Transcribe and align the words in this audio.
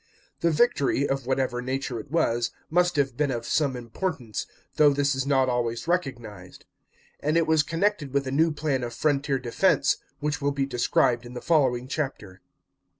The 0.39 0.49
victory, 0.49 1.07
of 1.07 1.27
whatever 1.27 1.61
nature 1.61 1.99
it 1.99 2.09
was, 2.09 2.49
must 2.71 2.95
have 2.95 3.15
been 3.15 3.29
of 3.29 3.45
some 3.45 3.75
importance, 3.75 4.47
though 4.77 4.93
this 4.93 5.13
is 5.13 5.27
not 5.27 5.47
always 5.47 5.87
recognised; 5.87 6.65
and 7.19 7.37
it 7.37 7.45
was 7.45 7.61
connected 7.61 8.11
with 8.11 8.25
a 8.25 8.31
new 8.31 8.51
plan 8.51 8.83
of 8.83 8.95
frontier 8.95 9.37
defence, 9.37 9.97
which 10.19 10.41
will 10.41 10.53
be 10.53 10.65
described 10.65 11.23
in 11.23 11.35
the 11.35 11.39
following 11.39 11.87
chapter. 11.87 12.41